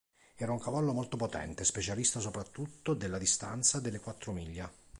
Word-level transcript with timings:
Era 0.35 0.51
un 0.51 0.57
cavallo 0.57 0.93
molto 0.93 1.15
potente, 1.15 1.63
specialista 1.63 2.19
soprattutto 2.19 2.95
della 2.95 3.19
distanza 3.19 3.79
delle 3.79 3.99
quattro 3.99 4.31
miglia. 4.31 4.67